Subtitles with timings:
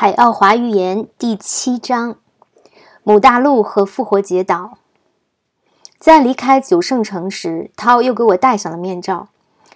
[0.00, 2.16] 海奥华预言第七章：
[3.02, 4.78] 母大陆和复活节岛。
[5.98, 9.28] 在离开九圣城时，涛又给我戴上了面罩。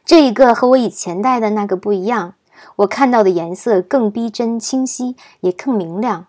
[0.03, 2.37] 这一个和我以前戴的那个不一样，
[2.77, 6.25] 我看到的颜色更逼真、清晰，也更明亮。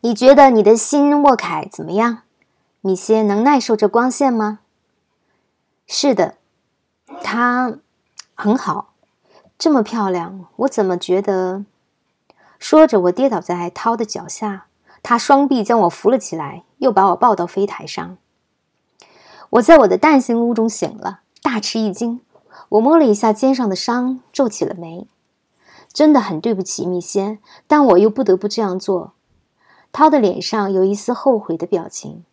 [0.00, 2.22] 你觉得你的新沃凯怎么样？
[2.80, 4.58] 米歇能耐受这光线吗？
[5.86, 6.34] 是的，
[7.22, 7.78] 它
[8.34, 8.94] 很好，
[9.56, 11.64] 这么漂亮，我怎么觉得？
[12.62, 14.66] 说着，我跌倒在涛的脚下，
[15.02, 18.16] 他双臂将我扶了起来，又把我抱到飞台上。
[19.50, 22.20] 我在我的蛋形屋中醒了，大吃一惊。
[22.68, 25.08] 我摸了一下肩上的伤，皱起了眉。
[25.92, 29.14] 真的很对不起，米仙，但我又不得不这样做。
[29.90, 32.24] 涛的脸上有一丝后悔的表情。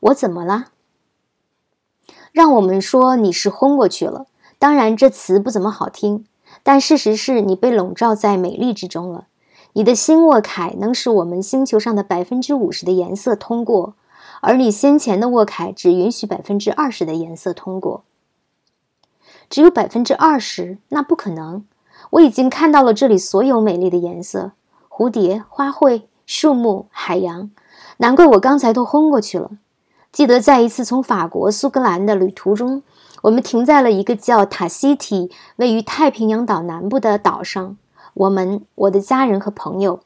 [0.00, 0.66] 我怎么了？
[2.30, 4.26] 让我们说你是昏过去了。
[4.58, 6.26] 当然，这词不怎么好听。
[6.68, 9.26] 但事实是你被笼罩在美丽之中了。
[9.72, 13.94] 你的新沃凯能使我们星球上的百分之五十的颜色通过，
[14.42, 18.04] 而你先前的沃凯只允许百分之二十的颜色通过。
[19.48, 20.76] 只有百分之二十？
[20.90, 21.64] 那不可能！
[22.10, 24.52] 我已经看到了这里所有美丽的颜色：
[24.90, 27.50] 蝴蝶、花卉、树木、海洋。
[27.96, 29.52] 难怪我刚才都昏过去了。
[30.12, 32.82] 记得在一次从法国苏格兰的旅途中。
[33.22, 37.76] 我们停在了一个叫塔西提、位于太平洋岛南部的岛上。
[38.14, 40.00] 我们、我的家人和朋友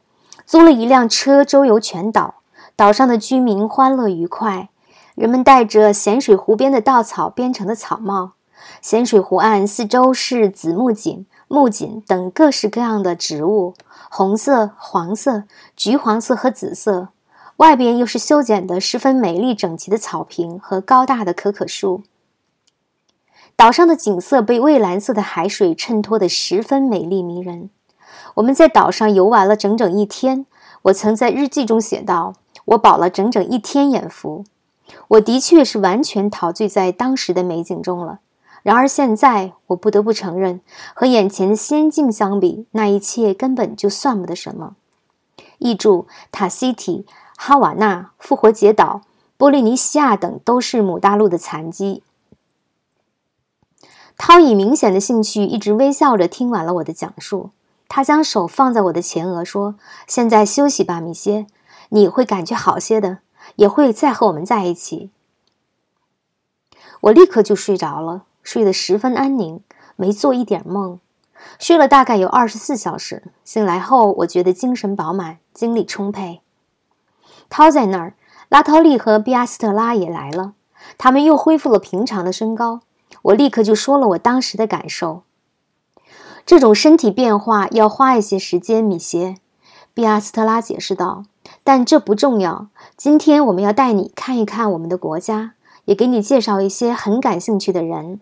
[0.44, 2.36] 租了一辆车，周游全岛。
[2.74, 4.70] 岛上的居民欢乐愉快，
[5.14, 8.32] 人们戴着咸水湖边的稻草编成的草帽。
[8.80, 13.74] 咸水湖岸四周是紫木槿、木槿等各式各样的植物，
[14.10, 15.44] 红色、黄色、
[15.76, 17.08] 橘黄色和紫色。
[17.56, 22.02] 外边又是修剪得十分美丽整齐的草坪和高大的可可树。
[23.62, 27.70] 岛上的景色被蔚蓝色的海水衬托得十分美丽迷人。
[28.34, 30.46] 我们在岛上游玩了整整一天。
[30.82, 32.34] 我曾在日记中写道
[32.74, 34.44] ：“我饱了整整一天眼福。”
[35.06, 38.18] 我的确是完全陶醉在当时的美景中了。
[38.64, 40.60] 然而现在，我不得不承认，
[40.92, 44.74] 和眼前的仙境相比，那一切根本就算不得什么。
[45.58, 47.06] 译注：塔西提、
[47.36, 49.02] 哈瓦那、复活节岛、
[49.36, 52.02] 波利尼西亚等都是母大陆的残疾。
[54.24, 57.50] 涛以明显的兴趣，一直微笑着听完了我的讲述。
[57.88, 59.74] 他将手放在我的前额，说
[60.06, 61.48] ：“现在休息吧，米歇，
[61.88, 63.18] 你会感觉好些的，
[63.56, 65.10] 也会再和我们在一起。”
[67.02, 69.60] 我立刻就睡着了，睡得十分安宁，
[69.96, 71.00] 没做一点梦。
[71.58, 76.42] 睡了大概有二十四小时，醒来后，我觉得精神饱满，精力充沛。
[77.50, 78.14] 涛在那儿，
[78.48, 80.52] 拉涛利和比阿斯特拉也来了，
[80.96, 82.82] 他们又恢复了平常的身高。
[83.22, 85.22] 我立刻就说了我当时的感受。
[86.44, 89.36] 这种身体变化要花一些时间，米歇，
[89.94, 91.24] 比阿斯特拉解释道。
[91.64, 92.68] 但这不重要。
[92.96, 98.20] 今天我们要带你看一看我们的国家，也给你介绍一些很感兴趣的人。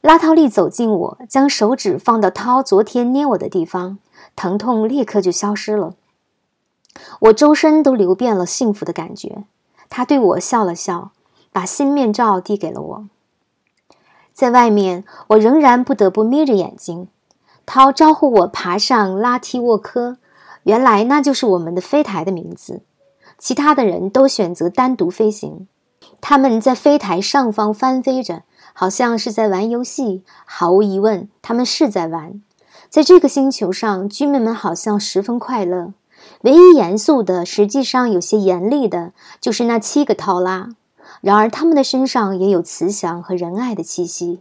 [0.00, 3.98] 拉涛利走近我，将手指放到涛昨天捏我的地方，
[4.36, 5.94] 疼痛立刻就消失了。
[7.20, 9.44] 我周身都流遍了幸福的感觉。
[9.88, 11.10] 他对我笑了笑，
[11.50, 13.08] 把新面罩递给了我。
[14.38, 17.08] 在外面，我仍然不得不眯着眼睛。
[17.66, 20.18] 涛招呼我爬上拉提沃科，
[20.62, 22.82] 原来那就是我们的飞台的名字。
[23.36, 25.66] 其他的人都选择单独飞行。
[26.20, 30.22] 他们在飞台上方翻飞着，好像是在玩游戏。
[30.44, 32.40] 毫无疑问，他们是在玩。
[32.88, 35.94] 在这个星球上，居民们好像十分快乐。
[36.42, 39.10] 唯一严肃的，实际上有些严厉的，
[39.40, 40.68] 就是那七个涛拉。
[41.20, 44.40] 然而，他们的身上也有慈祥和仁爱的气息。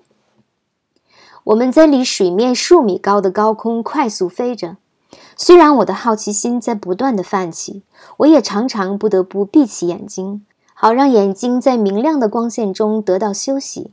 [1.45, 4.77] 我们在离水面数米高的高空快速飞着，
[5.35, 7.83] 虽然我的好奇心在不断的泛起，
[8.17, 13.91] 我也常常不得不闭起眼睛，好让眼睛在明亮的光线中得到休息。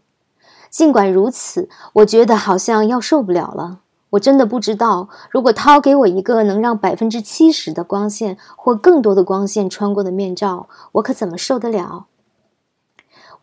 [0.69, 3.78] 尽管如此，我觉得好像要受不了了。
[4.11, 12.07] 我真的不知道，如果涛给我一个能让百分之七十的光线或更多的光线穿过的面罩，我可怎么受得了？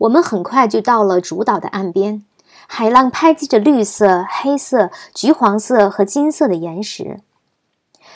[0.01, 2.25] 我们很快就到了主岛的岸边，
[2.65, 7.19] 海浪拍击着绿色、黑色、橘黄色和金色的岩石，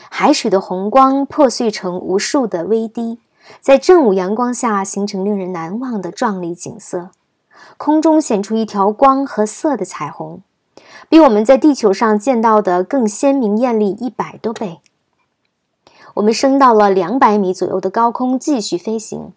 [0.10, 3.20] 海水的红光破碎成无数的微滴，
[3.62, 7.12] 在正午阳光下形成令人难忘的壮丽景色。
[7.78, 10.42] 空中显出一条光和色的彩虹，
[11.08, 14.80] 比我们在地球上见到的更鲜明艳丽一百多倍。
[16.16, 19.34] 我们升到了两百米左右的高空，继续飞行。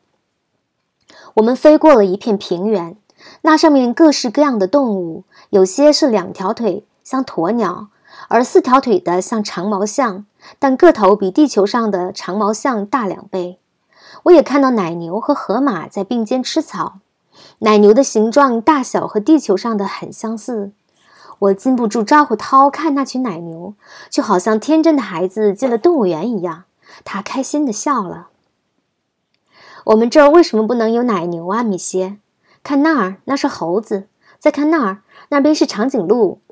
[1.35, 2.97] 我们飞过了一片平原，
[3.43, 7.89] 那上面各式各样的动物，有些是两条腿，像鸵鸟；
[8.29, 10.25] 而四条腿的像长毛象，
[10.59, 13.59] 但个头比地球上的长毛象大两倍。
[14.25, 16.99] 我也看到奶牛和河马在并肩吃草，
[17.61, 20.73] 奶牛的形状大小和地球上的很相似。
[21.41, 23.75] 我禁不住招呼涛看那群奶牛，
[24.11, 26.65] 就好像天真的孩子进了动物园一样。
[27.05, 28.29] 他开心地笑了。
[29.89, 32.19] 我们这儿为什么不能有奶牛啊，米歇？
[32.63, 34.03] 看那儿，那是猴子；
[34.39, 34.99] 再看那儿，
[35.31, 36.43] 那边是长颈鹿。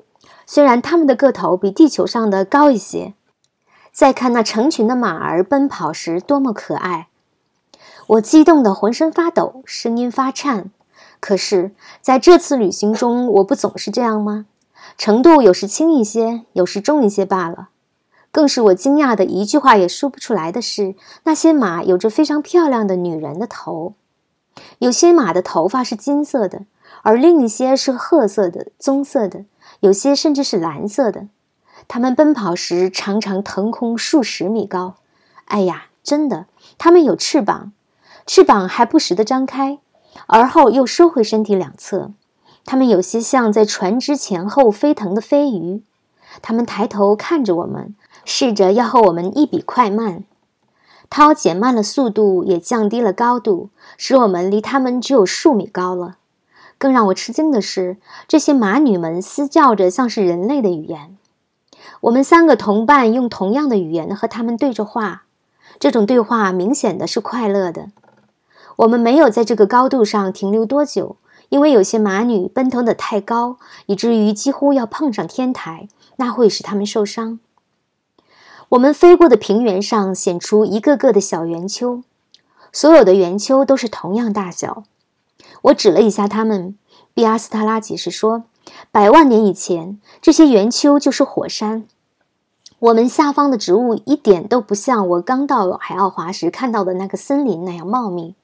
[0.46, 3.12] 虽然它们的个头比地球上的高一些。
[3.92, 7.08] 再看那成群的马儿奔跑时多么可爱！
[8.06, 10.70] 我激动得浑身发抖，声音发颤。
[11.20, 14.46] 可是，在这次旅行中，我不总是这样吗？
[14.96, 17.68] 程度有时轻一些，有时重一些罢了。
[18.36, 20.94] 更使我惊讶的，一句话也说不出来的是，
[21.24, 23.94] 那些马有着非常漂亮的女人的头。
[24.78, 26.66] 有些马的头发是金色的，
[27.00, 29.46] 而另一些是褐色的、棕色的，
[29.80, 31.28] 有些甚至是蓝色的。
[31.88, 34.96] 它们奔跑时常常腾空数十米高。
[35.46, 36.44] 哎呀，真的，
[36.76, 37.72] 它们有翅膀。
[38.26, 39.78] 翅膀还不时地张开，
[40.26, 42.12] 而后又收回身体两侧。
[42.66, 45.82] 它们有些像在船只前后飞腾的飞鱼。
[46.42, 47.94] 它们抬头看着我们，
[48.26, 50.24] 试着要和我们一比快慢。
[51.08, 56.16] 涛减慢了速度，也降低了高度，使我们离他们只有数米高了。
[56.76, 57.96] 更让我吃惊的是，
[58.26, 61.16] 这些马女们嘶叫着，像是人类的语言。
[62.00, 65.22] 我们三个同伴用同样的语言和他们对着话，
[65.78, 67.90] 这种对话明显的是快乐的。
[68.74, 71.16] 我们没有在这个高度上停留多久，
[71.48, 77.38] 因为有些马女奔腾得太高，以至于几乎要碰上天台，那会使他们受伤。
[78.70, 82.02] 我们飞过的平原上显出一个个的小圆丘，
[82.72, 84.82] 所有的圆丘都是同样大小。
[85.62, 86.76] 我指了一下它们，
[87.14, 88.44] 比阿斯特拉解释说
[88.90, 91.86] ：“百万年以前，这些圆丘就是火山。
[92.80, 98.34] 我们下方的植物一点都不像我刚到海奥华时看到的那个森林那样茂密。”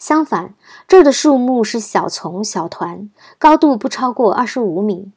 [0.00, 0.54] 相反，
[0.88, 3.08] 这儿的树木是小丛小团，
[3.38, 5.12] 高度不超过二十五米。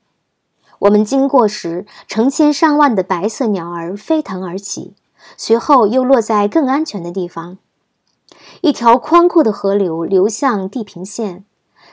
[0.83, 4.93] 我们经过时，成千上万的白色鸟儿飞腾而起，
[5.37, 7.57] 随后又落在更安全的地方。
[8.59, 11.45] 一条宽阔的河流流向地平线，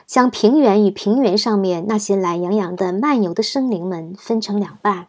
[0.05, 5.07] 将平原与平原上面那些懒洋洋的漫游的生灵们分成两半。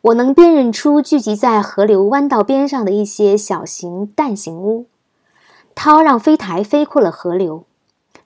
[0.00, 4.86] 我能辨认出聚集在河流弯道边上的一些小型蛋形屋。
[5.76, 7.62] 涛让飞台飞过了河流，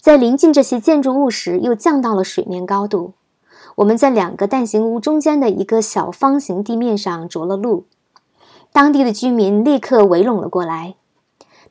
[0.00, 3.12] 在临近这些建筑物时，又降到了水面高度。
[3.76, 7.86] 我们在两个蛋形屋中间的一个小方形地面上着了陆。
[8.72, 10.94] 当地的居民立刻围拢了过来，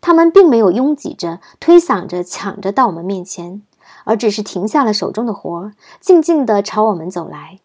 [0.01, 3.61] 他们并没有拥挤着、推搡着、抢着到我们面前，
[4.03, 7.59] 而只是停下了手中的活，静静地朝我们走来，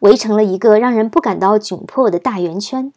[0.00, 2.92] 围成了一个让人不感到窘迫的大圆圈。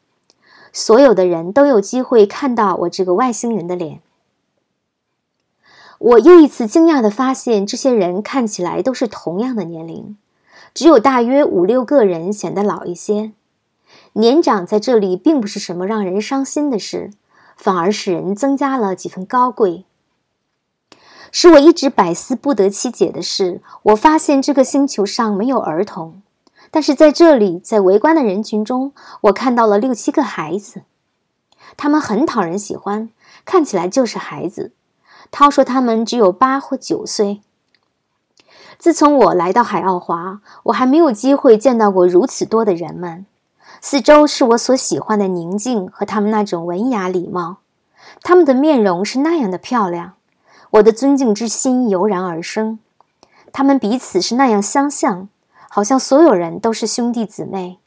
[0.74, 4.02] 所有的人都有机会看到我这个外星人的脸。
[6.00, 10.16] 我又一次惊讶地发现，这些人看起来都是同样的年龄，
[10.74, 13.32] 只有大约五六个人显得老一些。
[14.14, 17.12] 年长在这里并不是什么让人伤心的事，
[17.56, 19.86] 反而使人增加了几分高贵。
[21.32, 26.22] 使我一直百思不得其解的是，我发现这个星球上没有儿童，
[26.72, 30.84] 但是在这里，在围观的人群中，我看到了六七个孩子，
[31.76, 33.10] 他们很讨人喜欢，
[33.46, 34.72] 看起来就是孩子。
[35.30, 37.42] 涛说：“他们只有八或九岁。
[38.78, 43.26] 自从我来到海奥华，我还没有机会见到过如此多的人们。
[43.82, 47.58] 四周是我所喜欢的宁静和他们那种文雅礼貌。
[48.22, 50.14] 他们的面容是那样的漂亮，
[50.72, 52.80] 我的尊敬之心油然而生。
[53.52, 55.28] 他们彼此是那样相像，
[55.70, 57.80] 好像所有人都是兄弟姊妹。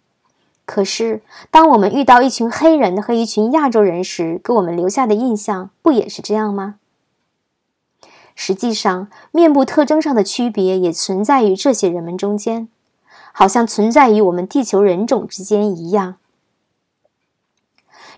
[0.67, 6.77] 可是，当我们遇到一群黑人和一群亚洲人时，给我们留下的印象不也是这样吗？”
[8.43, 12.69] 实际上，面部特征上的区别也存在于这些人们中间，
[13.33, 16.17] 好像存在于我们地球人种之间一样。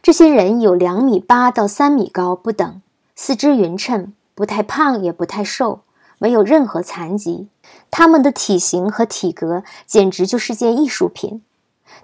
[0.00, 2.80] 这些人有两米八到三米高不等，
[3.16, 5.80] 四肢匀称，不太胖也不太瘦，
[6.18, 7.48] 没有任何残疾。
[7.90, 11.42] 他们的体型和体格简直就是件艺术品。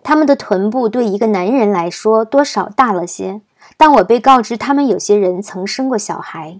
[0.02, 3.40] 他们的臀部对一个男人来说多少大了些，
[3.76, 6.58] 但我被告知他们有些人曾生过小孩。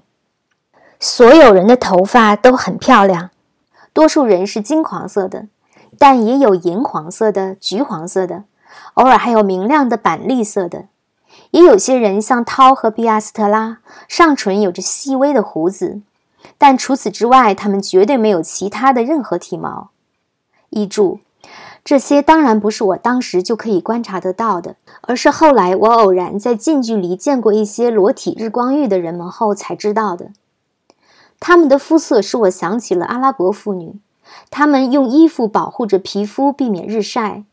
[1.01, 3.31] 所有人的头发都很漂亮，
[3.93, 5.47] 多数人是金黄色的，
[5.97, 8.45] 但也有银黄色的、橘黄色的，
[8.95, 10.87] 偶尔还有明亮的板栗色的。
[11.53, 13.79] 也有些人像涛和比亚斯特拉，
[14.09, 16.01] 上唇有着细微的胡子，
[16.59, 19.91] 但除此之外，他们绝对没有其他的任何体毛。
[20.71, 21.21] 译注：
[21.85, 30.33] 这些当然不是我当时就可以观察得到的，而是后来我偶然在近距离见过一些裸体日光浴的人们后才知道的。
[31.41, 33.95] 他们的肤色使我想起了阿拉伯妇女，
[34.51, 37.45] 他们用衣服保护着皮肤，避免日晒。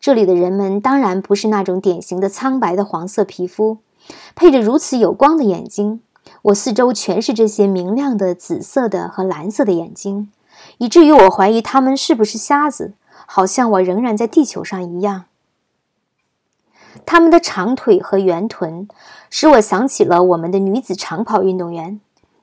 [0.00, 3.78] 这里的人们当然不是那种典型的苍白的黄色皮肤，
[4.34, 6.00] 配着如此有光的眼睛。
[6.42, 10.30] 我四周全是这些明亮的紫色的和蓝色的眼睛，
[10.78, 12.94] 以至于我怀疑他们是不是瞎子。
[13.24, 15.24] 好像我仍然在地球上一样。
[17.06, 18.88] 他们的长腿和圆臀
[19.30, 22.00] 使我想起了我们的女子长跑运动员。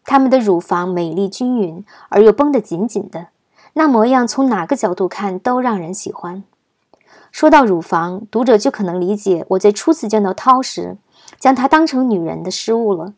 [0.09, 3.27] 他们的乳房美丽均匀而又绷得紧紧的，
[3.73, 6.43] 那模样从哪个角度看都让人喜欢。
[7.31, 10.97] 说到乳房，读者就可能理解我在初次见到涛时，
[11.37, 13.13] 将她当成女人的失误了。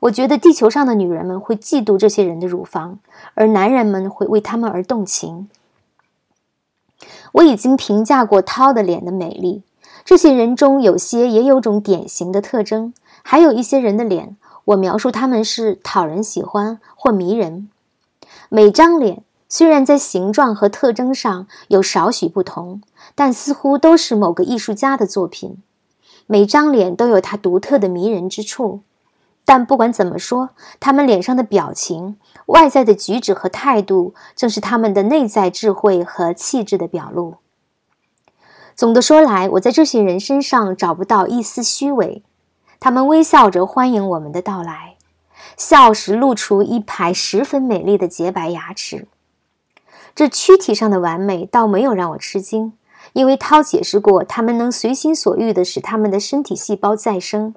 [0.00, 2.98] 我觉得地球上的女人们会嫉妒这些人的乳房，
[3.32, 5.48] 而男人们会为他们而动情。
[7.32, 9.62] 我已经评价过涛的脸的美丽，
[10.04, 14.36] 这些人中有些也有种典型的特征，还有一些人的脸，
[14.66, 17.68] 我描述他们是讨人喜欢或迷人。
[18.48, 22.82] 每张脸虽然在形状和特征上有少许不同，
[23.14, 25.62] 但似乎都是某个艺术家的作品。
[26.26, 28.80] 每张脸都有它独特的迷人之处。
[29.44, 37.36] 但不管怎么说，他们脸上的表情、外在的举止和态度，正是他们的内在智慧和气质的表露。
[38.74, 42.24] 总的说来，我在这些人身上找不到一丝虚伪。
[42.78, 44.96] 他们微笑着欢迎我们的到来，
[45.56, 49.08] 笑时露出一排十分美丽的洁白牙齿。
[50.14, 52.72] 这躯体上的完美倒没有让我吃惊，
[53.12, 57.54] 因为涛解释过，他们能随心所欲地使他们的身体细胞再生。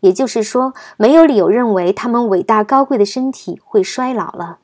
[0.00, 4.58] 也就是说，没有理由认为他们伟大高贵的身体会衰老了。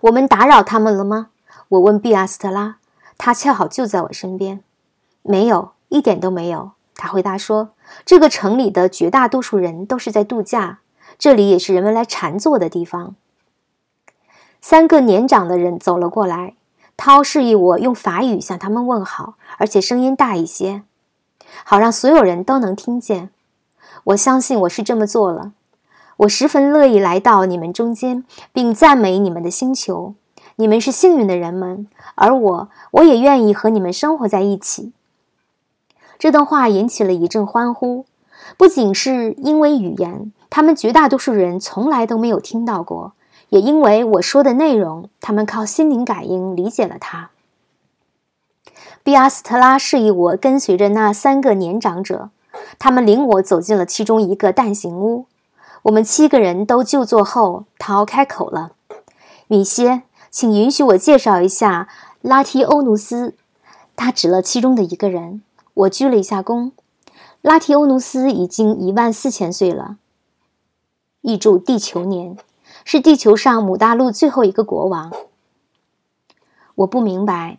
[0.00, 1.28] 我们打扰他们了吗？
[1.68, 2.76] 我问毕阿斯特拉，
[3.18, 4.64] 他恰好就在我身边。
[5.22, 6.72] 没有，一点都没有。
[6.94, 7.70] 他回答说
[8.04, 10.80] ：“这个城里的绝大多数人都是在度假，
[11.18, 13.14] 这里也是人们来禅坐的地方。”
[14.60, 16.54] 三个年长的人走了过来，
[16.96, 20.82] 涛示意我用法语向他们问好，而且声音大一些，
[21.64, 23.30] 好让所有人都能听见。
[24.04, 25.52] 我相信我是这么做了。
[26.18, 30.14] 我十分乐意来到你们中间，并赞美你们的星球。
[30.56, 34.92] 你们是幸运的人们，而我，我也愿意和你们生活在一起。
[36.22, 38.06] 这段话引起了一阵欢呼，
[38.56, 43.14] 不仅是因为语言，他们绝大多数人从来都没有听到过，
[43.48, 47.30] 也因为我说的内容，他们靠心灵感应理解了它。
[49.02, 52.30] 比阿斯特拉示意我跟随着那三个年长者。
[52.78, 55.26] 他们领我走进了其中一个蛋形屋，
[55.82, 58.70] 我们七个人都就坐后，陶开口了
[59.48, 61.88] ：“米歇，请允许我介绍一下
[62.20, 63.34] 拉提欧努斯。”
[63.96, 65.42] 他指了其中的一个人，
[65.74, 66.72] 我鞠了一下躬。
[67.40, 69.96] 拉提欧努斯已经一万四千岁了，
[71.22, 72.36] 译注地球年，
[72.84, 75.12] 是地球上母大陆最后一个国王。
[76.76, 77.58] 我不明白，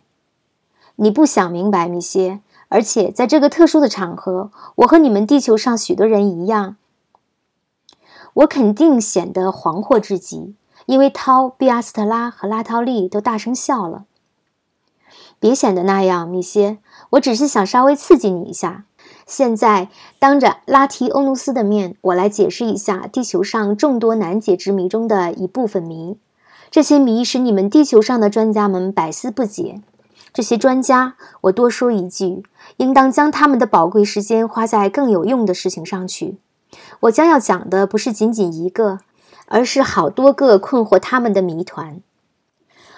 [0.96, 2.40] 你不想明白，米歇。
[2.68, 6.76] 而且在这个特殊的场合，我和你们地球上许多人一样，
[8.32, 10.56] 我肯定显得惶惑至极，
[10.86, 14.06] 因为涛、比阿斯特拉和拉涛利都大声笑了。
[15.44, 16.78] 别显得那样，米歇，
[17.10, 18.86] 我只是想稍微刺激你一下。
[19.26, 26.16] 现在当着拉提欧努斯的面，我来解释一下地球上众多难解之谜中的一部分谜。
[26.70, 29.82] 这些谜使你们地球上的专家们百思不解。
[30.32, 32.42] 这些专家，我多说一句，
[32.78, 36.38] 应当将他们的宝贵时间花在更有用的事情上去。
[37.00, 39.00] 我将要讲的不是仅仅一个，
[39.48, 42.00] 而是好多个困惑他们的谜团。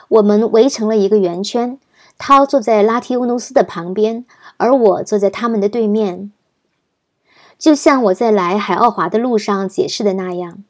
[0.07, 1.81] 我们围成了一个圆圈，
[2.19, 4.25] 涛坐在拉提欧努斯的旁边，
[4.57, 6.33] 而我坐在他们的对面。
[7.59, 10.65] 就像我在来海奥华的路上解释的那样，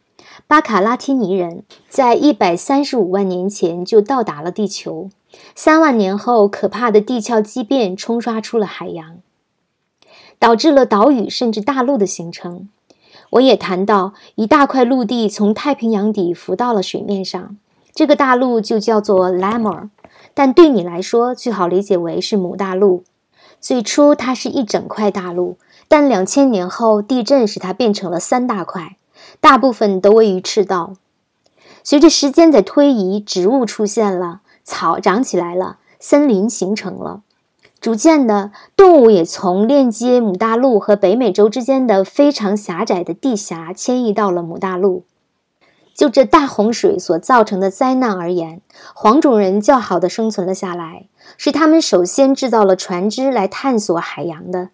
[0.46, 5.10] 巴卡拉提尼人在一百三十五万年前就到达了地球。
[5.54, 9.18] 三万年后，可怕的地壳畸变冲刷出了海洋，
[10.38, 12.68] 导致了岛屿甚至大陆的形成。
[13.30, 17.56] 我也谈到，一大块陆地从太平洋底浮到了水面上，
[17.92, 19.88] 这个大陆就叫做 Lamor，
[20.36, 23.04] 但对你来说，最好理解为是母大陆。
[23.58, 25.56] 最初它是一整块大陆，
[25.88, 28.98] 但两千年后地震使它变成了三大块，
[29.40, 30.92] 大部分都位于赤道。
[31.82, 34.42] 随着时间的推移，植物出现了。
[34.62, 37.22] 草长起来了，森林形成了，
[37.80, 45.04] 逐渐的，动物也从链接母大陆和北美洲之间的非常狭窄的地峡迁移到了母大陆。
[45.96, 48.60] 就这大洪水所造成的灾难而言，
[48.94, 51.06] 黄种人较好的生存了下来，
[51.38, 54.68] 是他们首先制造了船只来探索海洋的。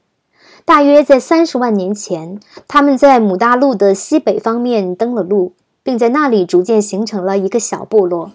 [0.64, 8.32] 大约在三十万年前，他们在姆大陆的西北方面登了陆，并在那里逐渐形成了一个小部落。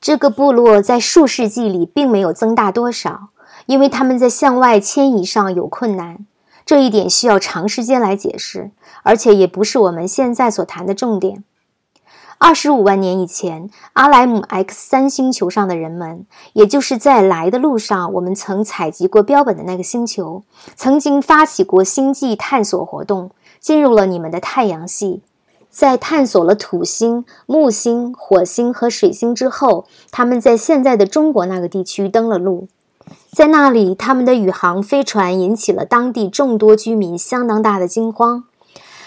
[0.00, 3.30] 这个部落在数世纪里并没有增大多少，
[3.66, 6.24] 因为他们在向外迁移上有困难。
[6.64, 8.70] 这一点需要长时间来解释，
[9.02, 11.42] 而且也不是我们现在所谈的重点。
[12.44, 20.42] 二十五万年以前，阿莱姆 X 三星球上的人们，也就是在来的路上我们曾采集过标本的那个星球，
[20.74, 23.30] 曾经发起过星际探索活动，
[23.60, 25.22] 进入了你们的太阳系。
[25.70, 32.66] 在探索了土星、木星、火星和水星之后，他们在现在的中国那个地区登了陆。
[33.30, 38.42] 在那里，他们的宇航飞船引起了当地众多居民相当大的惊慌。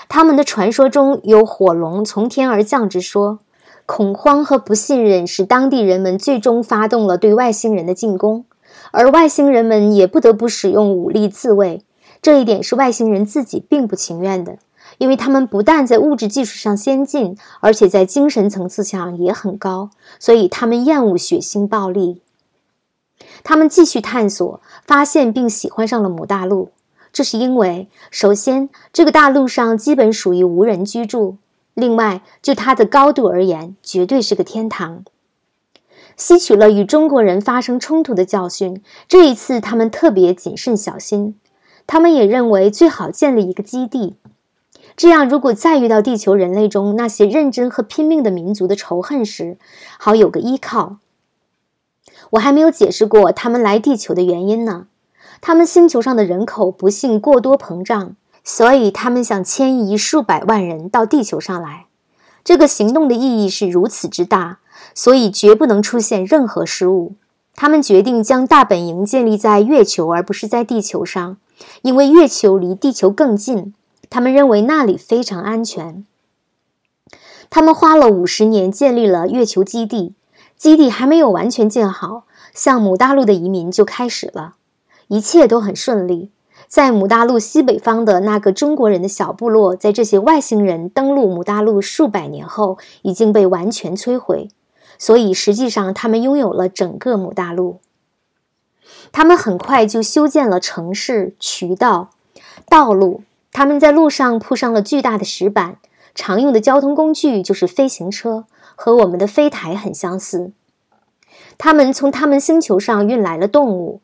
[0.08, 3.40] 他们的传说中有火龙从天而降之说，
[3.86, 8.46] 恐慌和不信任使当地人们最终发动了对外星人的进攻，
[8.92, 11.84] 而外星人们也不得不使用武力自卫。
[12.22, 14.58] 这一点是外星人自己并不情愿的，
[14.98, 22.22] 因为他们不但在物质技术上先进，而且在精神层次上也很高，所以他们厌恶血腥暴力。
[23.44, 26.70] 他们继续探索，发现并喜欢上了母大陆。
[27.16, 31.38] 这是因为，首先，这个大陆上基本属于无人居住；
[31.74, 35.06] 另外，就它的高度而言，绝对是个天堂。
[36.18, 41.40] 吸取了与中国人发生冲突的教训，这一次他们特别谨慎小心。
[41.88, 44.18] 他们也认为最好建立一个基地，
[44.98, 49.58] 这样如果再遇到地球人类中那些认真和拼命的民族的仇恨时，
[49.98, 50.98] 好有个依靠。
[52.32, 54.88] 我还没有解释过他们来地球的原因呢。
[55.42, 61.86] 他们星球上的人口不幸过多膨胀，所以他们想迁移数百万人到地球上来。
[62.44, 64.60] 这个行动的意义是如此之大，
[64.94, 67.14] 所以绝不能出现任何失误。
[67.56, 71.38] 他们决定将大本营建立在月球，而不是在地球上，
[71.82, 73.74] 因为月球离地球更近。
[74.10, 76.06] 他们认为那里非常安全。
[77.50, 80.14] 他们花了五十年建立了月球基地，
[80.58, 84.56] 基地还没有完全建好，向母大陆的移民就开始了。
[85.08, 86.32] 一切都很顺利。
[86.68, 94.50] 在母大陆西北方的那个中国人的小部落，在这些外星人登陆母大陆数百年后，已经被完全摧毁。
[94.98, 97.80] 所以，实际上他们拥有了整个母大陆。
[99.12, 102.10] 他们很快就修建了城市、渠道、
[102.68, 103.22] 道路。
[103.52, 105.78] 他们在路上铺上了巨大的石板。
[106.16, 110.54] 常用的交通工具就是飞行车，和我们的飞台很相似。
[111.58, 114.00] 他们从他们星球上运来了动物。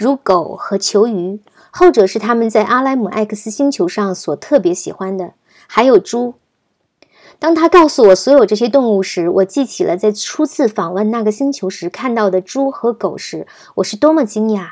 [0.00, 5.34] 如狗和球鱼，后者是他们在阿莱姆 X 星球上所特别喜欢的，
[5.66, 6.32] 还有猪。
[7.38, 14.70] 当他告诉我所有这些动物时，我记起了在初次访问那个星球时看到的猪和狗时，我是多么惊讶！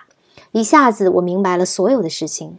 [0.52, 2.56] 一下子我明白了所有的事情。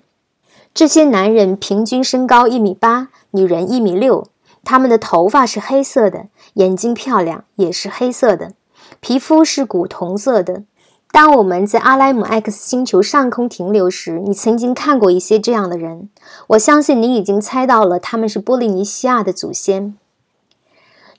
[0.71, 4.27] 这些男人平均身高一米八，女人一米六。
[4.63, 8.53] 他们的头发是黑色的，眼睛漂亮，也是黑色的，
[8.99, 10.65] 皮肤是古铜色的。
[11.11, 16.09] 当我们在阿莱姆 X 星球上空停留时，你曾经看过一些这样的人。
[16.47, 19.97] 我相信你已经猜到了，他们是波利尼西亚的祖先。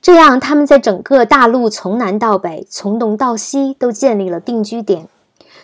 [0.00, 5.09] 这样，他们在整个大陆从南到北、从东到西都建立了定居点，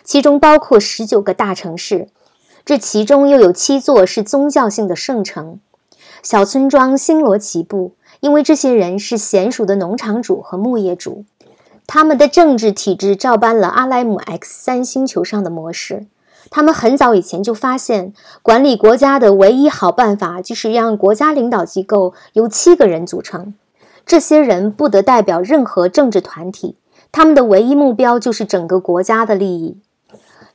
[0.03, 2.09] 其中包括十九个大城市。
[2.65, 5.59] 这其中又有七座是宗教性的圣城。
[6.21, 11.23] 小村庄星罗棋布，因为这些人是娴熟的农场主和牧业主。
[11.87, 16.05] 他们的政治体制照搬了阿莱姆 X 三星球上的模式。
[16.49, 23.53] 他们很早以前就发现，管理国家的唯一好办法就是让国家领导机构由七个人组成。
[24.05, 26.75] 这些人不得代表任何政治团体，
[27.11, 29.77] 他们的唯一目标就是整个国家的利益。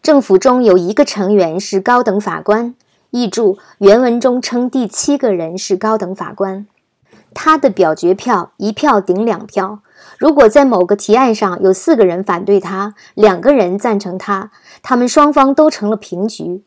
[0.03, 2.75] 政府中有一个成员是高等法官。
[3.11, 6.67] 译注：原文中称第七个人是高等法官。
[7.35, 9.81] 他的表决票一票顶两票。
[10.19, 14.51] 如果在某个提案上有四个人反对他，两个人赞成他，
[14.83, 16.63] 他们双方都成了平局。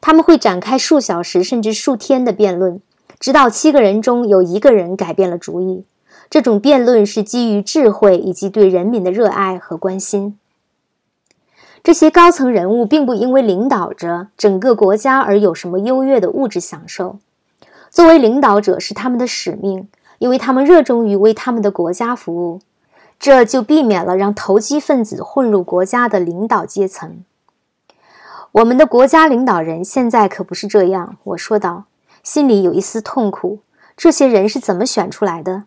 [0.00, 2.80] 他们会展开数小时甚至数天的辩论，
[3.18, 5.84] 直到七个人中有一个人改变了主意。
[6.28, 10.38] 这种辩论是基于智慧以及对人民的热爱和关心。
[11.82, 17.18] 这些高层人物并不因为领导着整个国家而有什么优越的物质享受。
[17.90, 19.88] 作为领导者是他们的使命。
[20.18, 22.60] 因为他们热衷于为他们的国家服务，
[23.20, 27.22] 这就避免了让投机分子混入国家的领导阶层。
[28.50, 31.84] 我们的国家领导人现在可不是这样，我说道，
[32.24, 33.60] 心里有一丝痛苦。
[33.96, 35.62] 这些人是怎么选出来的？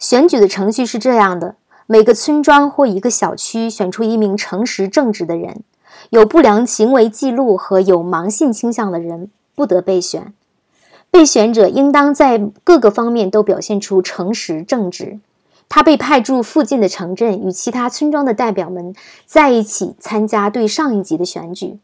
[0.00, 1.54] 选举的程序是这样的：
[1.86, 5.62] 每个村庄或一个小区选出一名诚实正直的人，
[6.10, 10.34] 有不良行为记录和有盲信倾向的人不得备选。
[11.16, 15.18] 备选者应当在各个方面都表现出诚实正直。
[15.66, 21.78] 他被派驻附近的城镇，与其他村庄的代表们在一起参加对上一级的选举。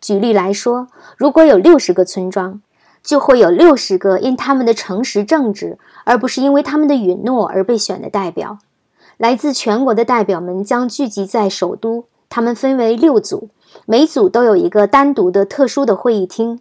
[0.00, 2.60] 举例来说，如果有六十个村庄，
[3.04, 8.58] 就会有六十个因他们的诚实正直，而不是因为他们的允诺而被选的代表。
[9.16, 13.48] 来自全国的代表们将聚集在首都，他们分为六组，
[13.86, 16.60] 每组都有一个单独的特殊的会议厅。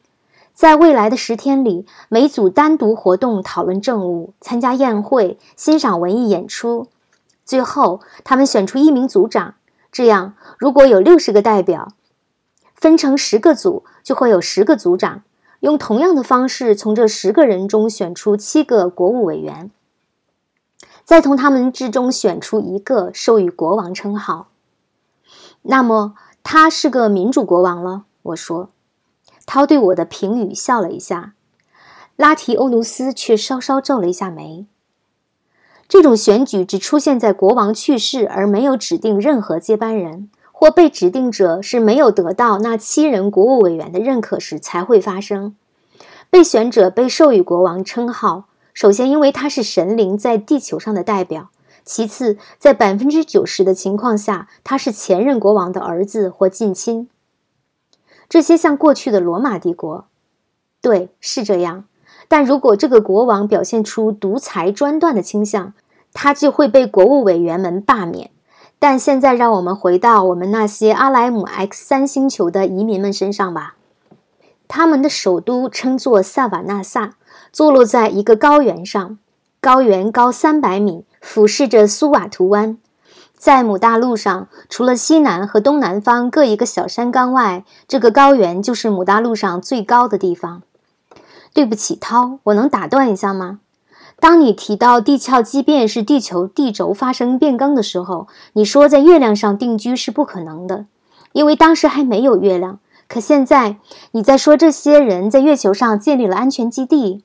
[0.59, 6.89] 在未来的十天里，每组单独活动、讨论政务、参加宴会、欣赏文艺演出。
[7.45, 9.55] 最后，他们选出一名组长。
[9.89, 11.93] 这样，如果有六十个代表，
[12.75, 15.23] 分成十个组，就会有十个组长。
[15.61, 19.71] 用同样的方式，从这十个人中选出七个国务委员，
[21.05, 24.49] 再从他们之中选出一个，授予国王称号。
[25.61, 28.03] 那么，他是个民主国王了。
[28.23, 28.67] 我说。
[29.49, 31.33] 涛对我的评语笑了一下，
[32.15, 34.67] 拉提欧努斯却稍稍皱了一下眉。
[35.87, 45.55] 这种选举只出现在国王去世而没有指定任何接班人，或被指定者是没有得到那七人国务委员的认可时才会发生。
[46.29, 51.49] 被选者被授予国王称号，首先因为他是神灵在地球上的代表；
[51.83, 57.09] 其次，在百分之九十的情况下，他是前任国王的儿子或近亲。
[58.29, 60.05] 这些像过去的罗马帝国，
[60.79, 61.85] 对，是这样。
[62.27, 65.73] 但如果这个国王表现出独裁专断的倾向，
[66.13, 68.29] 他就会被国务委员们罢免。
[68.77, 73.75] 但现在，让我们回到我们那些阿莱姆 X 三星球的移民们身上吧。
[74.67, 77.15] 他们的首都称作萨瓦纳萨，
[77.51, 79.17] 坐落在一个高原上，
[79.59, 82.77] 高原高三百米，俯视着苏瓦图湾。
[83.39, 90.61] 在母大陆上，除了西南和东南方各一个小山岗外，这个高原就是母大陆上最高的地方。
[91.53, 93.61] 对不起，涛，我能打断一下吗？
[94.19, 100.87] 当你提到地壳畸变是地球地轴发生变更的时候，你说在月亮上定居是不可能的，
[101.31, 102.79] 因为当时还没有月亮。
[103.07, 103.77] 可现在
[104.11, 107.23] 你在说这些人在月球上建立了安全基地。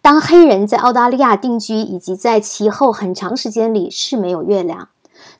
[0.00, 4.88] 当黑人在澳大利亚定居，以及在其后很长时间里是没有月亮。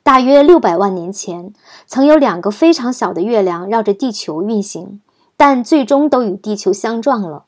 [0.03, 1.53] 大约六百万年前，
[1.87, 5.01] 曾有两个非常小的月亮绕着地球运行，
[5.37, 7.45] 但最终都与地球相撞了。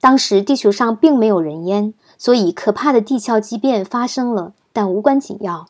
[0.00, 5.68] 当时地球上并没有人烟，所以可怕的地壳畸变发生了，但无关紧要。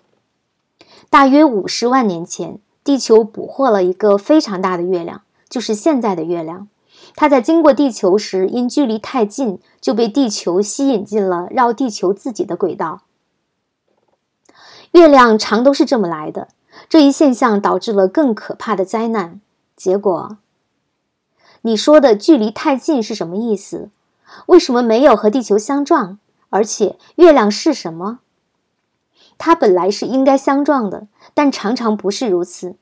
[1.10, 6.68] 大约五十万年前，地球捕获了一个非常大的月亮，就是现在的月亮。
[7.16, 13.02] 它在经过地球时，因距离太近，就被地球吸引进了绕地球自己的轨道。
[14.92, 16.48] 月亮常都是这么来的。
[16.90, 19.40] 这一现象导致了更可怕的灾难。
[19.74, 20.36] 结果，
[21.62, 23.88] 你说的距离太近是什么意思？
[24.46, 26.18] 为什么没有和地球相撞？
[26.50, 28.18] 而且，月亮是什么？
[29.38, 32.76] 它本来是应该相撞的，但常常不是如此。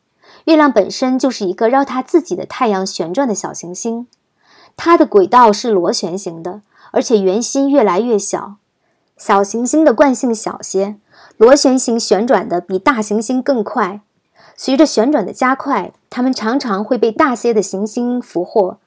[0.45, 4.09] 月亮本身就是一个绕它自己的太阳旋转的小行星，
[4.77, 8.57] 它的轨道是螺旋形的，而且圆心越来越小。
[9.17, 10.97] 小行星的惯性小些，
[11.37, 14.01] 螺旋形旋转的比大行星更快。
[14.57, 18.79] 随着旋转的加快，它们常常会被大些的行星俘获。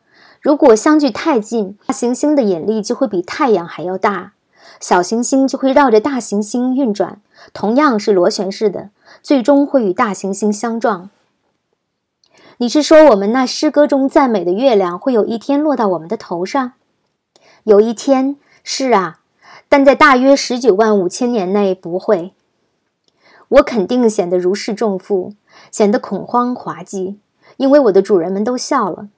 [0.41, 4.33] 如果相距太近，大行星的引力就会比太阳还要大，
[4.79, 7.19] 小行星就会绕着大行星运转，
[7.53, 8.89] 同样是螺旋式的，
[9.21, 11.09] 最终会与大行星相撞。
[12.59, 16.71] 你是说我们那诗歌中赞美的月亮会有一天落到我们的头上？
[17.63, 19.19] 有一天，是啊，
[19.69, 22.33] 但在大约十九万五千年内不会。
[23.49, 25.33] 我肯定显得如释重负，
[25.69, 27.19] 显得恐慌滑稽，
[27.57, 29.09] 因为我的主人们都笑了。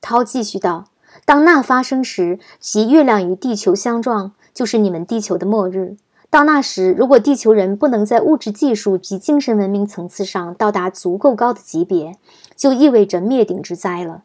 [0.00, 0.86] 涛继续道
[1.24, 5.94] ：“当那发生时，即月亮与地球相撞，就是你们地球的末日。”
[6.32, 12.16] 到那时，如果地球人不能在物质技术及精神文明层次上到达足够高的级别，
[12.56, 14.22] 就意味着灭顶之灾了。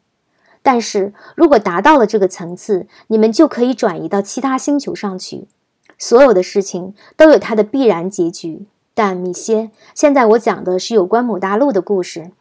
[0.61, 5.49] 但是如果达到了这个层次，你们就可以转移到其他星球上去。
[5.97, 8.65] 所有的事情都有它的必然结局。
[8.93, 12.31] 但米歇，现在我讲的是有关母大陆的故事。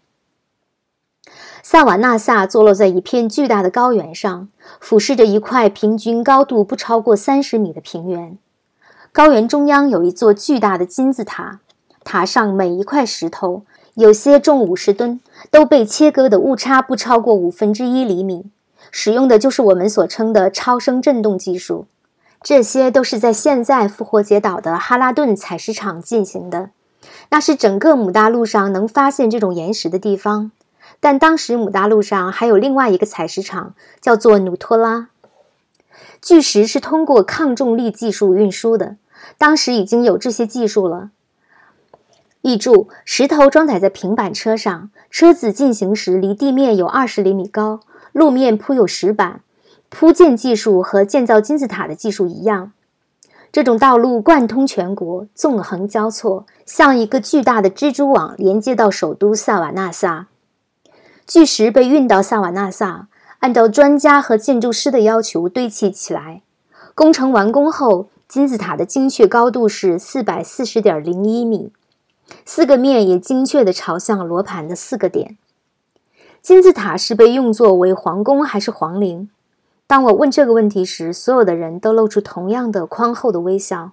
[1.65, 4.49] 萨瓦纳萨坐落在一片巨大的高原上，
[4.79, 8.39] 俯视着一块平均高度不超过三十米的平原。
[9.17, 11.61] 高原中央有一座巨大的金字塔，
[12.05, 13.63] 塔上每一块石头，
[13.95, 18.51] 有些重五十吨，都被切割的误差不超过五分之一厘米。
[18.91, 21.87] 使用的就是我们所称的超声振动技术。
[22.43, 26.69] 这些都是在现在复活节岛的哈拉顿采石场进行的，
[27.31, 30.51] 那是整个姆大陆上能发现这种岩石的地方。
[31.01, 35.09] 但当时姆大陆上还有另外一个采石场，叫做努托拉。
[36.21, 38.97] 巨石是通过抗重力技术运输的，
[39.39, 41.11] 当时已经有这些技术了。
[42.43, 47.81] 译注：石头装载在平板车上，车子进行时离地面有二十厘米高，
[48.13, 49.41] 路面铺有石板。
[49.89, 52.73] 铺建技术和建造金字塔的技术一样，
[53.53, 60.27] 这种道路贯通全国，纵横交错，像一个巨大的蜘蛛网，连接到首都萨瓦纳萨。
[61.25, 63.07] 巨石被运到萨瓦纳萨，
[63.39, 66.43] 按照专家和建筑师的要求堆砌起来。
[66.95, 71.73] 工程完工后，金字塔的精确高度是四百四十点零一米，
[72.45, 75.39] 四个面也精确地朝向罗盘的四个点。
[76.43, 79.31] 金字塔是被用作为皇宫还是皇陵？
[79.87, 83.93] 当我问这个问题时，所有的人都露出同样的宽厚的微笑。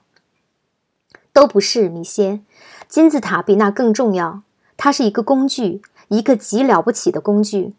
[1.31, 2.41] 都不是，米歇，
[2.87, 4.41] 金字塔比那更重要，
[4.77, 5.81] 它是一个工具。
[6.09, 7.73] 一个极了不起的工具，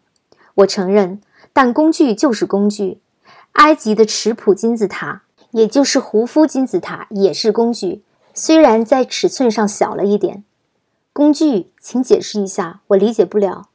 [0.55, 1.21] 我承认，
[1.53, 2.99] 但工具就是工具。
[3.53, 5.21] 埃及的尺普金字塔，
[5.55, 8.01] 也就是胡夫金字塔，也是工具，
[8.33, 10.43] 虽然在尺寸上小了一点。
[11.13, 13.69] 工具，请解释一下，我理解不了。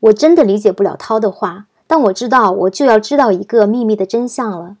[0.00, 4.78] 我真的理解不了涛的话，但我知道，我就要知道一个秘密的真相了，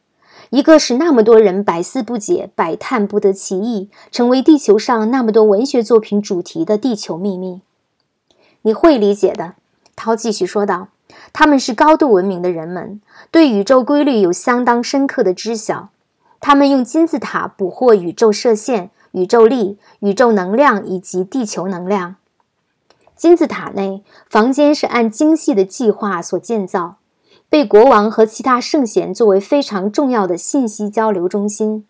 [0.50, 7.60] 一个使那么多人百思不解、百探不得其意，成为地球上那么多文学作品主题的地球秘密。
[8.62, 9.54] 你会理解的，
[9.94, 10.88] 涛继续说道
[11.32, 15.90] ：“他们是高度文明的人们，对宇宙规律有相当深刻的知晓。
[16.40, 22.16] 他们用金字塔捕获宇宙射线、宇宙力、宇宙能量以及地球能量。
[23.14, 26.96] 金字塔内房间是按精细的计划所建造，
[27.50, 31.84] 被国王和其他圣贤作为非常重要的信息交流中心，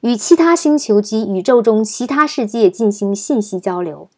[0.00, 4.08] 与其他星球及宇宙中其他世界进行信息交流。”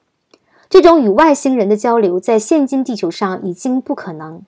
[0.71, 4.43] 这种与外星人的交流在现今地球上已经不可能，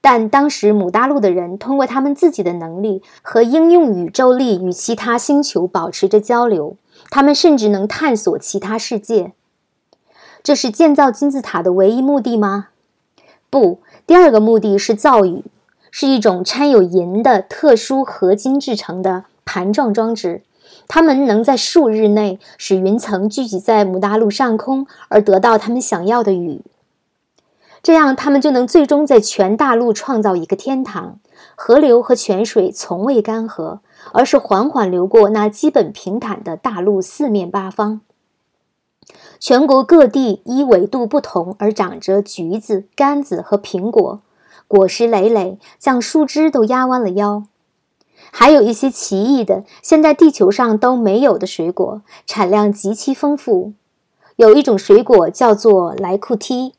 [0.00, 6.76] 但当时姆大陆的人通过他们自己的能力和应用宇宙力与其他星球保持着交流。
[7.10, 9.32] 他们甚至能探索其他世界。
[10.42, 12.68] 这是建造金字塔的唯一目的吗？
[13.50, 15.44] 不，第二个目的是造雨，
[15.90, 20.42] 是一种掺有银的特殊合金制成的盘状装置。
[20.86, 26.62] 他们能在数日内使云层聚集在姆大陆上空，而得到他们想要的雨。
[27.82, 31.18] 这样，他们就能最终在全大陆创造一个天堂。
[31.54, 33.78] 河流和泉水从未干涸，
[34.12, 38.00] 而是缓缓流过那基本平坦的大陆四面八方。
[39.40, 44.20] 全国各地依纬度不同而长着橘子、柑子和苹果，
[44.66, 47.44] 果实累累，像树枝都压弯了腰。
[48.30, 53.72] 还有一些奇异的、现在地球上都没有的水果，产量极其丰富。
[54.36, 56.74] 有一种水果叫做莱库梯，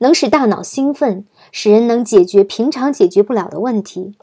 [0.00, 4.14] 能使大脑兴奋，使人能解决平常解决不了的问题。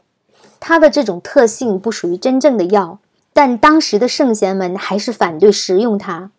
[0.60, 2.98] 它的这种特性不属于真正的药，
[3.32, 6.30] 但当时的圣贤们还是反对食用它。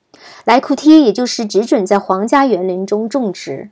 [0.43, 3.69] 莱库梯也就是只准在皇家园林中种植。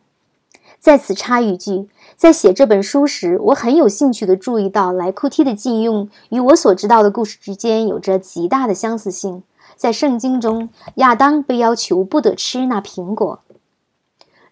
[0.79, 1.89] 在此插一句。
[2.15, 9.43] 在写这本书时，我很有兴趣地注意到莱库梯的禁用与我所知道的故事之间有着极大的相似性。
[9.75, 13.41] 在圣经中，亚当被要求不得吃那苹果。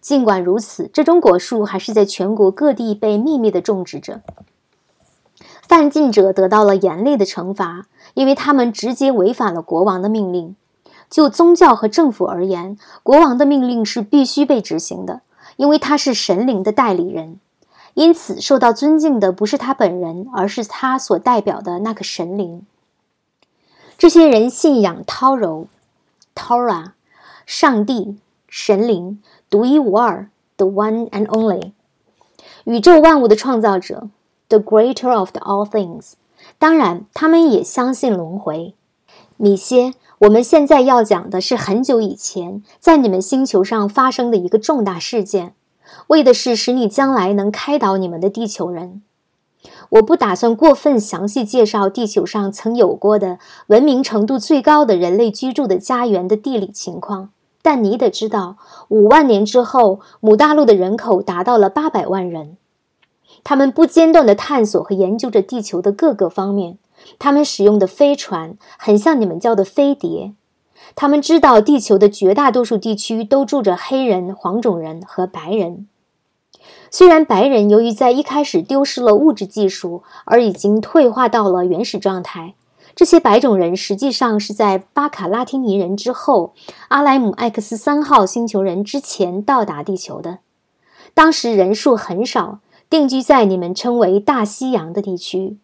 [0.06, 4.20] 尽管如此，这种果树还是在全国各地被秘密地种植着。
[5.66, 10.54] 犯禁者得到了严厉的惩罚，因为他们直接违反了国王的命令。
[11.10, 15.22] 就宗教和政府而言，国王的命令是必须被执行的，
[15.56, 17.40] 因为他是神灵的代理人。
[17.94, 22.64] 因此，受到尊敬的不是他本人，而是他所代表的那个神灵。
[23.98, 25.66] 这些人信仰涛柔
[26.32, 26.92] （Tora），
[27.44, 29.20] 上帝、神灵，
[29.56, 31.72] 独一无二 （The One and Only），
[32.64, 34.10] 宇宙万物的创造者
[34.50, 36.12] （The Greater of the all things）。
[36.58, 38.74] 当然，他们也相信轮回。
[39.38, 45.54] 米歇，我们现在要讲的是很久以前在你们星球上发生的一个重大事件。
[46.08, 49.00] 为的是使你将来能开导你们的地球人。
[49.88, 53.38] 我不打算过分详细介绍地球上曾有过的
[53.68, 57.30] 文明程度最高的人类居住的家园的地理情况，
[57.66, 62.56] 但你得知道，五万年之后，母大陆的人口达到了八百万人。
[63.42, 66.78] 他们不间断地探索和研究着地球的各个方面。
[67.18, 70.32] 他们使用的飞船很像你们叫的飞碟。
[70.94, 75.88] 他们知道，地球的绝大多数地区都住着黑人、黄种人和白人。
[76.92, 82.54] 虽然白人由于在一开始丢失了物质技术而已经退化到了原始状态，
[82.96, 86.54] 这些白种人实际上是在巴卡拉提尼人之后，
[86.88, 90.38] 阿莱姆艾克斯三号星球人之前到达地球的。
[91.12, 95.58] 当时人数很少，定居在你们称为大西洋的地区。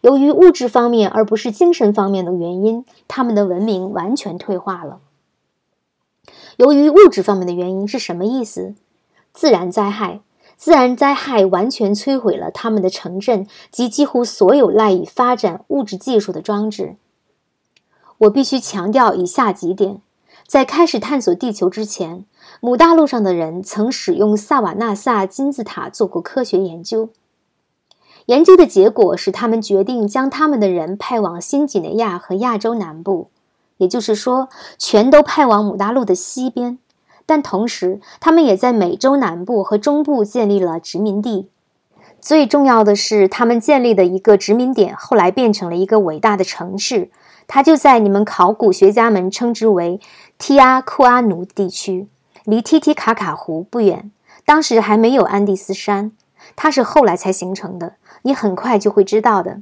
[0.00, 4.98] 由于物质方面而不是精神方面的原因，他们的文明完全退化了。
[6.56, 8.74] 由于物质方面的原因是什么意思？
[9.32, 10.20] 自然灾害。
[10.56, 16.96] 自然灾害完全摧毁了他们的城镇及几乎所有赖以发展物质技术的装置。
[18.18, 20.00] 我必须强调以下几点：
[20.46, 22.24] 在开始探索地球之前，
[22.60, 27.10] 母大陆上的人曾使用萨瓦纳萨金字塔做过科学研究。
[28.24, 33.28] 研究的结果使他们决定将他们的人派往新几内亚和亚洲南部，
[33.76, 36.78] 也就是说，全都派往母大陆的西边。
[37.26, 41.48] 但同时，他们也在美洲南部和中部建立了殖民地。
[42.20, 47.10] 最重要的是，他们建立的一个殖民点后来变成了一个伟大的城市，
[47.46, 50.00] 它就在你们考古学家们称之为
[50.38, 52.08] 提阿库阿奴地区，
[52.44, 54.10] 离提提卡卡湖不远。
[54.44, 56.12] 当时还没有安第斯山，
[56.54, 57.94] 它是后来才形成的。
[58.22, 59.60] 你很快就会知道的。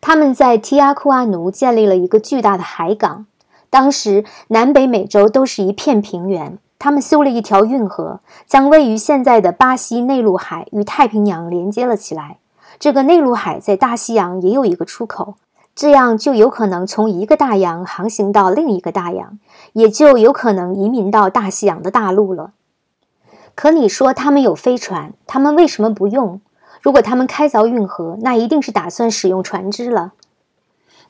[0.00, 3.26] 他们在提阿库阿奴建立了一个巨大的海港。
[3.70, 6.58] 当时，南北美洲都是一片平原。
[6.78, 12.36] 他们修了一条运河，将位于现在的巴西内陆海与太平洋连接了起来。
[12.78, 15.36] 这个内陆海在大西洋也有一个出口，
[15.74, 19.38] 这样就有可能从一个大洋航行到另一个大洋，
[19.72, 22.52] 也就有可能移民到大西洋的大陆了。
[23.54, 26.42] 可你说他们有飞船，他们为什么不用？
[26.82, 30.12] 如果他们开凿运河，那一定是打算使用船只了。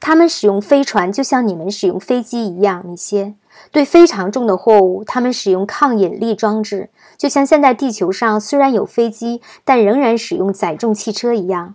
[0.00, 3.34] 他们使用飞船，就像你们使用飞机一样，米歇。
[3.70, 11.74] 对非常重的货物，他们使用抗引力装置，就像现在地球上虽然有飞机，但仍然使用载重汽车一样。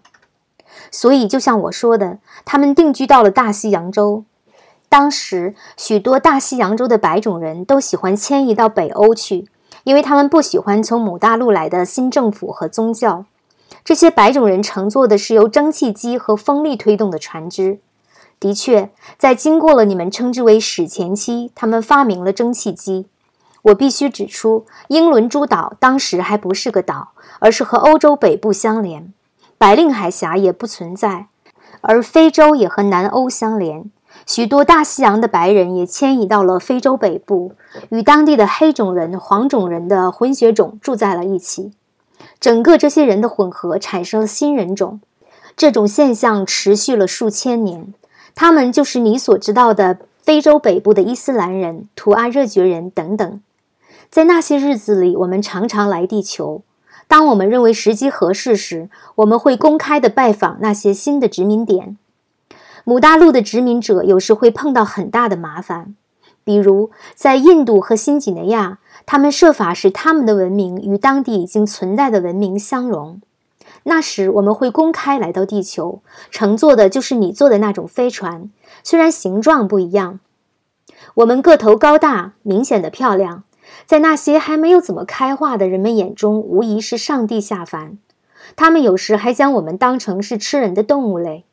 [0.92, 4.24] 所以，就像我说的，他们定居到了大西洋洲。
[4.88, 9.48] 当时，许多大西洋洲的白种人都喜欢迁移到北欧去，
[9.84, 13.26] 因为他们不喜欢从母大陆来的新政府和宗教。
[13.84, 17.80] 这些白种人乘坐的是由蒸汽机和风力推动的船只。
[18.42, 23.06] 的确，在经过了你们称之为史前期，他们发明了蒸汽机。
[23.62, 29.14] 我必须指出，英伦诸岛当时还不是个岛，而是和欧洲北部相连，
[29.60, 31.28] 白令海峡也不存在，
[31.82, 33.92] 而非洲也和南欧相连。
[34.26, 37.54] 许多大西洋的白人也迁移到了非洲北部，
[37.90, 41.74] 与当地的黑种人、黄种人的混血种住在了一起。
[42.40, 45.00] 整个这些人的混合产生了新人种，
[45.56, 47.94] 这种现象持续了数千年。
[48.36, 53.42] 他们就是你所知道的非洲北部的伊斯兰人、图阿热厥人等等。
[54.10, 56.64] 在那些日子里，我们常常来地球。
[57.08, 61.98] 当我们认为时机合适时，我们会公开的拜访那些新的殖民点。
[62.84, 65.96] 母大陆的殖民者有时会碰到很大的麻烦，
[66.44, 73.22] 比如在印度和新几内亚，他们设法使他们的文明与当地已经存在的文明相融。
[73.84, 78.50] 那时我们会公开来到地球，乘坐的就是你坐的那种飞船，
[78.84, 80.20] 虽然形状不一样。
[81.16, 83.44] 我们个头高大，明显的漂亮，
[83.86, 87.98] 在那些还没有怎么开化的人们眼中，无疑是上帝下凡。
[88.56, 91.46] 他们有时还将我们当成是吃人的动物类。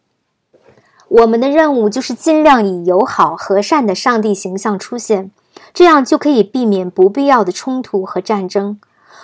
[1.09, 5.31] 我们的任务就是尽量以友好和善的上帝形象出现，
[5.73, 8.79] 这样就可以避免不必要的冲突和战争。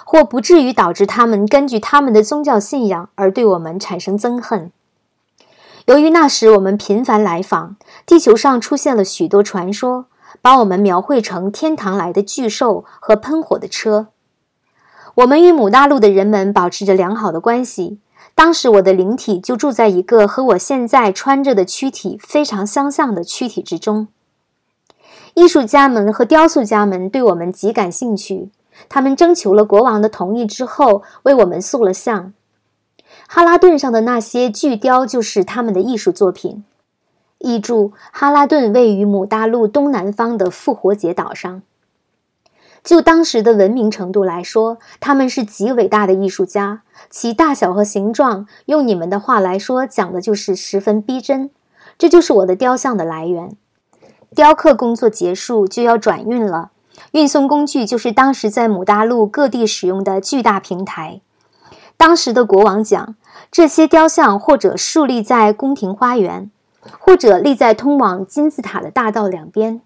[0.05, 4.71] 或不至于导致他们根据他们的宗教信仰而对我们产生憎恨。
[5.87, 10.07] 由于那时我们频繁来访，地球上出现了许多传说，
[10.41, 14.07] 把我们描绘成天堂来的巨兽和喷火的车。
[15.17, 17.99] 我们与母大陆的人们保持着良好的关系。
[18.35, 24.09] 当时我的灵体就住在一个和我现在穿着的躯体非常相像的躯体之中。
[25.35, 28.51] 艺术家们和雕塑家们对我们极感兴趣。
[28.89, 32.33] 他们征求了国王的同意之后，为我们塑了像。
[33.29, 36.65] 哈拉顿上的那些巨雕就是他们的艺术作品。
[37.39, 41.63] 译注：哈拉顿位于母大陆东南方的复活节岛上。
[42.83, 46.83] 就当时的文明程度来说，他们是极伟大的艺术家。
[47.09, 51.51] 其大小和形状，用你们的话来说，讲的就是十分逼真。
[51.97, 53.57] 这就是我的雕像的来源。
[54.35, 56.73] 雕刻工作结束，就要转运了。
[57.15, 61.21] 运送工具就是当时在母大陆各地使用的巨大平台。
[61.97, 63.15] 当时的国王讲，
[63.53, 66.51] 这些雕像或者竖立在宫廷花园，
[66.99, 69.81] 或者立在通往金字塔的大道两边。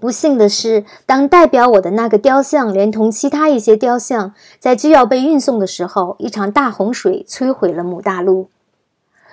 [0.00, 8.48] 不幸的是，当代表我的那个雕像连同其他一些雕像在就要被运送的时候，一场大洪水摧毁了母大陆。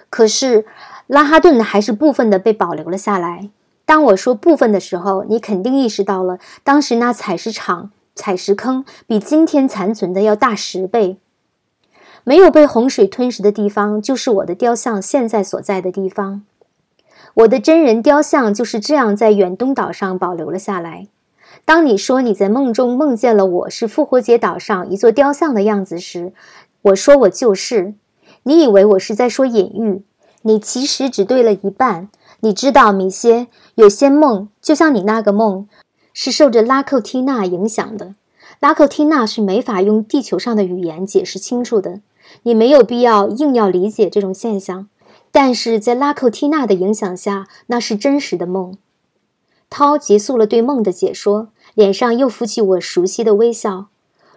[0.10, 0.66] 可是，
[1.08, 3.50] 拉哈顿还是部分的被保留了下来。
[3.94, 11.18] 当我说部分的时候，你肯定意识到了，当时那采石场、采石坑比今天残存的要大十倍。
[12.24, 16.42] 没有被洪水吞噬的地方，就是我的雕像现在所在的地方。
[17.36, 21.06] 我的真人雕像就是这样在远东岛上保留了下来。
[21.64, 26.34] 当你说你在梦中梦见了我是复活节岛上一座雕像的样子时，
[26.82, 27.94] 我说我就是。
[28.42, 30.02] 你以为我是在说隐喻，
[30.42, 32.10] 你其实只对了一半。
[32.44, 35.66] 你知道，米歇，有些梦就像你那个梦，
[36.14, 38.16] 是受着拉寇缇娜影响的。
[38.60, 42.02] 拉寇缇娜是没法用地球上的语言解释清楚的。
[42.42, 44.90] 你没有必要硬要理解这种现象，
[45.32, 48.78] 但是在拉寇缇娜的影响下，那是真实的梦。
[49.70, 53.86] 涛结束了对梦的解说，脸上又浮起我熟悉的微笑。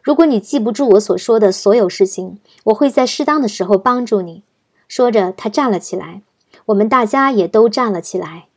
[0.01, 4.45] 如果你记不住我所说的所有事情，我会在适当的时候帮助你。
[4.87, 6.23] 说着，他站了起来。
[6.67, 8.49] 我们大家也都站了起来。